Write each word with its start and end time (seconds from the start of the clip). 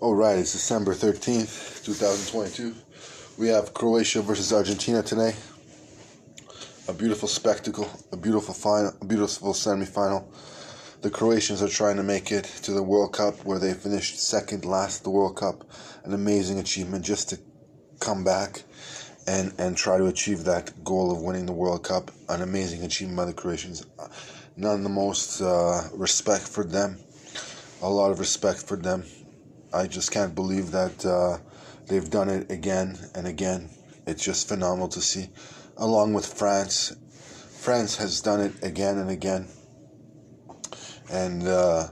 All 0.00 0.14
right, 0.14 0.38
it's 0.38 0.52
December 0.52 0.94
13th, 0.94 1.84
2022. 1.84 2.74
We 3.36 3.48
have 3.48 3.74
Croatia 3.74 4.22
versus 4.22 4.50
Argentina 4.50 5.02
today. 5.02 5.34
A 6.88 6.94
beautiful 6.94 7.28
spectacle, 7.28 7.86
a 8.10 8.16
beautiful 8.16 8.54
final, 8.54 8.94
a 8.98 9.04
beautiful 9.04 9.52
semifinal. 9.52 10.24
The 11.02 11.10
Croatians 11.10 11.62
are 11.62 11.68
trying 11.68 11.96
to 11.96 12.02
make 12.02 12.32
it 12.32 12.44
to 12.62 12.72
the 12.72 12.82
World 12.82 13.12
Cup 13.12 13.44
where 13.44 13.58
they 13.58 13.74
finished 13.74 14.18
second 14.18 14.64
last 14.64 15.04
the 15.04 15.10
World 15.10 15.36
Cup. 15.36 15.64
An 16.04 16.14
amazing 16.14 16.60
achievement 16.60 17.04
just 17.04 17.28
to 17.28 17.38
come 18.00 18.24
back 18.24 18.62
and 19.26 19.52
and 19.58 19.76
try 19.76 19.98
to 19.98 20.06
achieve 20.06 20.44
that 20.44 20.82
goal 20.82 21.12
of 21.12 21.20
winning 21.20 21.44
the 21.44 21.52
World 21.52 21.84
Cup. 21.84 22.10
An 22.30 22.40
amazing 22.40 22.84
achievement 22.84 23.18
by 23.18 23.26
the 23.26 23.34
Croatians. 23.34 23.84
None 24.56 24.82
the 24.82 24.88
most 24.88 25.42
uh, 25.42 25.82
respect 25.92 26.48
for 26.48 26.64
them. 26.64 26.96
A 27.82 27.88
lot 27.90 28.10
of 28.10 28.18
respect 28.18 28.62
for 28.62 28.76
them 28.78 29.04
I 29.72 29.86
just 29.86 30.10
can't 30.10 30.34
believe 30.34 30.72
that 30.72 31.06
uh, 31.06 31.38
they've 31.86 32.10
done 32.10 32.28
it 32.28 32.50
again 32.50 32.98
and 33.14 33.26
again. 33.26 33.70
It's 34.06 34.24
just 34.24 34.48
phenomenal 34.48 34.88
to 34.88 35.00
see. 35.00 35.28
Along 35.76 36.12
with 36.12 36.26
France, 36.26 36.96
France 37.60 37.96
has 37.96 38.20
done 38.20 38.40
it 38.40 38.64
again 38.64 38.98
and 38.98 39.10
again. 39.10 39.48
And 41.10 41.46
uh, 41.46 41.88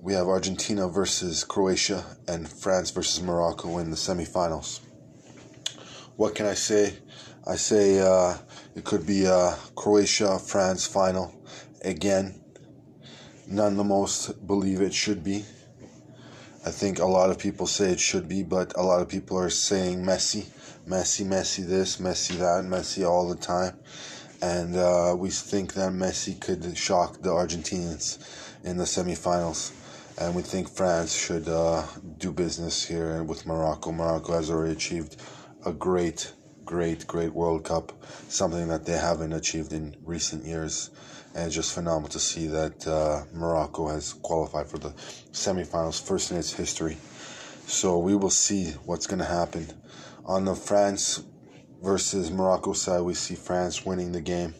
we 0.00 0.12
have 0.14 0.28
Argentina 0.28 0.88
versus 0.88 1.44
Croatia 1.44 2.04
and 2.28 2.48
France 2.48 2.90
versus 2.90 3.22
Morocco 3.22 3.78
in 3.78 3.90
the 3.90 3.96
semifinals. 3.96 4.80
What 6.16 6.34
can 6.34 6.46
I 6.46 6.54
say? 6.54 6.98
I 7.46 7.56
say 7.56 8.00
uh, 8.00 8.36
it 8.76 8.84
could 8.84 9.06
be 9.06 9.24
a 9.24 9.56
Croatia 9.74 10.38
France 10.38 10.86
final 10.86 11.34
again. 11.82 12.40
None 13.46 13.76
the 13.76 13.84
most 13.84 14.46
believe 14.46 14.80
it 14.80 14.94
should 14.94 15.24
be. 15.24 15.44
I 16.62 16.70
think 16.70 16.98
a 16.98 17.06
lot 17.06 17.30
of 17.30 17.38
people 17.38 17.66
say 17.66 17.90
it 17.90 18.00
should 18.00 18.28
be, 18.28 18.42
but 18.42 18.76
a 18.76 18.82
lot 18.82 19.00
of 19.00 19.08
people 19.08 19.38
are 19.38 19.48
saying 19.48 20.04
Messi, 20.04 20.44
Messi, 20.86 21.24
Messi 21.24 21.66
this, 21.66 21.96
Messi 21.96 22.36
that, 22.36 22.64
Messi 22.64 23.08
all 23.08 23.26
the 23.26 23.36
time. 23.36 23.78
And 24.42 24.76
uh, 24.76 25.14
we 25.16 25.30
think 25.30 25.72
that 25.74 25.92
Messi 25.92 26.38
could 26.38 26.76
shock 26.76 27.22
the 27.22 27.30
Argentinians 27.30 28.18
in 28.62 28.76
the 28.76 28.84
semifinals. 28.84 29.72
And 30.18 30.34
we 30.34 30.42
think 30.42 30.68
France 30.68 31.14
should 31.14 31.48
uh, 31.48 31.86
do 32.18 32.30
business 32.30 32.84
here 32.84 33.22
with 33.24 33.46
Morocco. 33.46 33.90
Morocco 33.90 34.34
has 34.34 34.50
already 34.50 34.72
achieved 34.72 35.16
a 35.64 35.72
great, 35.72 36.34
great, 36.70 37.04
great 37.08 37.32
World 37.32 37.64
Cup, 37.64 37.92
something 38.28 38.68
that 38.68 38.86
they 38.86 38.96
haven't 38.96 39.32
achieved 39.32 39.72
in 39.72 39.96
recent 40.04 40.44
years 40.44 40.90
and 41.34 41.46
it's 41.46 41.54
just 41.54 41.72
phenomenal 41.72 42.08
to 42.08 42.18
see 42.18 42.48
that 42.48 42.86
uh, 42.86 43.22
Morocco 43.32 43.88
has 43.88 44.14
qualified 44.14 44.66
for 44.66 44.78
the 44.78 44.90
semifinals, 45.32 46.02
first 46.02 46.30
in 46.32 46.36
its 46.36 46.52
history. 46.52 46.96
So 47.66 47.98
we 47.98 48.16
will 48.16 48.30
see 48.30 48.72
what's 48.84 49.06
going 49.06 49.20
to 49.20 49.24
happen. 49.24 49.68
On 50.26 50.44
the 50.44 50.56
France 50.56 51.22
versus 51.82 52.30
Morocco 52.32 52.72
side, 52.72 53.02
we 53.02 53.14
see 53.14 53.36
France 53.36 53.84
winning 53.84 54.10
the 54.10 54.20
game. 54.20 54.54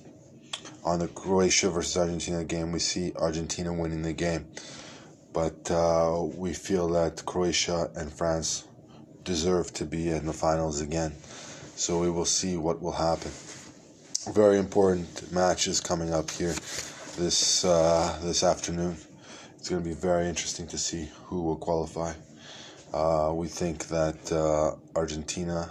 On 0.85 1.01
the 1.01 1.09
Croatia 1.09 1.71
versus 1.71 1.97
Argentina 1.97 2.45
game, 2.45 2.71
we 2.71 2.79
see 2.79 3.13
Argentina 3.17 3.73
winning 3.73 4.03
the 4.03 4.13
game. 4.13 4.47
But 5.33 5.71
uh, 5.71 6.25
we 6.37 6.55
feel 6.55 6.89
that 6.91 7.25
Croatia 7.27 7.91
and 7.97 8.13
France 8.13 8.69
deserve 9.25 9.73
to 9.75 9.85
be 9.85 10.09
in 10.09 10.27
the 10.27 10.33
finals 10.33 10.81
again. 10.81 11.15
So 11.81 11.99
we 11.99 12.11
will 12.11 12.27
see 12.27 12.59
what 12.59 12.83
will 12.83 12.93
happen 13.09 13.33
very 14.29 14.59
important 14.59 15.33
matches 15.33 15.81
coming 15.81 16.13
up 16.13 16.31
here 16.31 16.55
this 17.17 17.65
uh, 17.65 18.19
this 18.23 18.45
afternoon. 18.45 18.97
It's 19.57 19.71
going 19.71 19.83
to 19.83 19.89
be 19.89 19.95
very 19.95 20.29
interesting 20.29 20.67
to 20.69 20.79
see 20.79 21.09
who 21.25 21.43
will 21.43 21.57
qualify. 21.57 22.13
Uh, 22.93 23.33
we 23.35 23.49
think 23.49 23.87
that 23.89 24.31
uh, 24.31 24.77
Argentina 24.95 25.71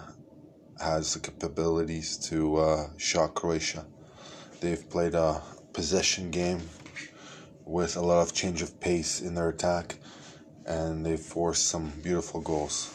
has 0.81 1.13
the 1.13 1.19
capabilities 1.19 2.17
to 2.29 2.57
uh, 2.57 2.87
shock 2.97 3.35
Croatia. 3.35 3.85
They've 4.61 4.89
played 4.89 5.13
a 5.13 5.41
possession 5.73 6.31
game 6.31 6.61
with 7.65 7.97
a 7.97 8.01
lot 8.01 8.21
of 8.23 8.33
change 8.33 8.63
of 8.63 8.79
pace 8.79 9.21
in 9.21 9.35
their 9.35 9.49
attack, 9.49 9.95
and 10.65 11.05
they've 11.05 11.19
forced 11.19 11.67
some 11.67 11.93
beautiful 12.01 12.41
goals. 12.41 12.89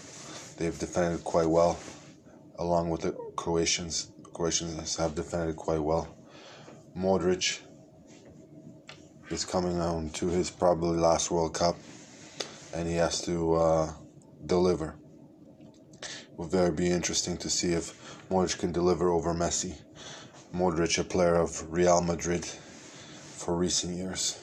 They've 0.59 0.79
defended 0.79 1.23
quite 1.25 1.47
well, 1.49 1.79
along 2.59 2.91
with 2.91 3.03
the 3.03 3.13
Croatians 3.37 4.11
Croatians 4.33 4.97
have 4.97 5.15
defended 5.15 5.55
quite 5.55 5.81
well. 5.81 6.09
Modric 6.97 7.61
is 9.31 9.45
coming 9.45 9.81
on 9.81 10.11
to 10.11 10.27
his 10.27 10.51
probably 10.51 10.99
last 10.99 11.31
World 11.31 11.55
Cup, 11.55 11.77
and 12.75 12.89
he 12.89 12.95
has 12.97 13.21
to 13.23 13.55
uh, 13.55 13.93
deliver. 14.47 14.97
It 16.03 16.37
will 16.37 16.47
very 16.47 16.73
be 16.73 16.91
interesting 16.91 17.37
to 17.39 17.49
see 17.49 17.73
if 17.73 18.19
Modric 18.29 18.59
can 18.59 18.73
deliver 18.73 19.11
over 19.11 19.33
Messi. 19.33 19.77
Modric, 20.53 20.99
a 20.99 21.05
player 21.05 21.37
of 21.37 21.73
Real 21.73 22.01
Madrid 22.01 22.45
for 22.45 23.57
recent 23.57 23.97
years, 23.97 24.39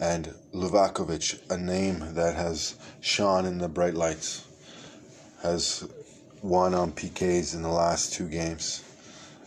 and 0.00 0.32
Livakovic, 0.54 1.50
a 1.50 1.58
name 1.58 2.14
that 2.14 2.36
has 2.36 2.76
shone 3.00 3.44
in 3.44 3.58
the 3.58 3.68
bright 3.68 3.94
lights, 3.94 4.44
has 5.42 5.88
won 6.42 6.74
on 6.74 6.92
PKs 6.92 7.54
in 7.54 7.62
the 7.62 7.68
last 7.68 8.12
two 8.12 8.28
games, 8.28 8.84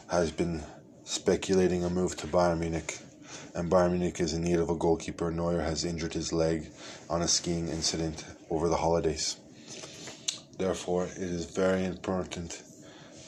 has 0.10 0.32
been 0.32 0.64
speculating 1.04 1.84
a 1.84 1.90
move 1.90 2.16
to 2.18 2.28
Bayern 2.28 2.60
Munich, 2.60 3.00
and 3.56 3.72
Bayern 3.72 3.92
Munich 3.92 4.20
is 4.20 4.34
in 4.34 4.44
need 4.44 4.60
of 4.60 4.70
a 4.70 4.76
goalkeeper. 4.76 5.32
Neuer 5.32 5.62
has 5.62 5.86
injured 5.86 6.14
his 6.14 6.34
leg 6.34 6.68
on 7.10 7.22
a 7.22 7.28
skiing 7.28 7.68
incident 7.70 8.26
over 8.50 8.68
the 8.68 8.78
holidays. 8.78 9.38
Therefore, 10.58 11.06
it 11.06 11.18
is 11.18 11.46
very 11.46 11.86
important 11.86 12.62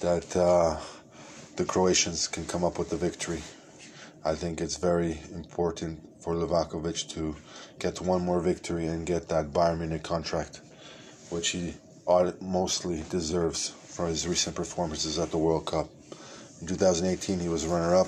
that 0.01 0.35
uh, 0.35 0.77
the 1.55 1.65
Croatians 1.65 2.27
can 2.27 2.45
come 2.45 2.63
up 2.63 2.77
with 2.77 2.89
the 2.89 2.97
victory. 2.97 3.41
I 4.25 4.35
think 4.35 4.61
it's 4.61 4.77
very 4.77 5.19
important 5.33 5.99
for 6.21 6.35
Livakovic 6.35 7.09
to 7.09 7.35
get 7.79 8.01
one 8.01 8.21
more 8.21 8.39
victory 8.39 8.87
and 8.87 9.05
get 9.05 9.27
that 9.29 9.51
Bayern 9.51 9.79
Munich 9.79 10.03
contract, 10.03 10.61
which 11.29 11.49
he 11.49 11.73
mostly 12.41 13.03
deserves 13.09 13.69
for 13.69 14.07
his 14.07 14.27
recent 14.27 14.55
performances 14.55 15.19
at 15.19 15.31
the 15.31 15.37
World 15.37 15.65
Cup. 15.65 15.87
In 16.61 16.67
2018, 16.67 17.39
he 17.39 17.49
was 17.49 17.65
runner 17.65 17.95
up. 17.95 18.07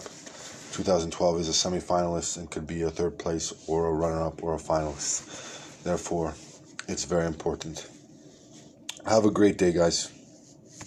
2012, 0.73 1.37
he's 1.37 1.47
a 1.47 1.53
semi 1.53 1.79
finalist 1.79 2.37
and 2.37 2.51
could 2.51 2.67
be 2.67 2.81
a 2.81 2.89
third 2.89 3.17
place 3.17 3.53
or 3.67 3.87
a 3.87 3.93
runner 3.93 4.23
up 4.23 4.43
or 4.43 4.55
a 4.55 4.57
finalist. 4.57 5.83
Therefore, 5.83 6.33
it's 6.87 7.05
very 7.05 7.25
important. 7.25 7.87
Have 9.05 9.25
a 9.25 9.31
great 9.31 9.57
day, 9.57 9.71
guys. 9.71 10.11